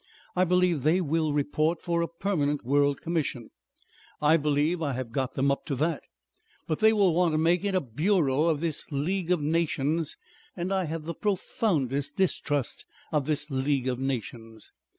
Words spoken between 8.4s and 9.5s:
of this League of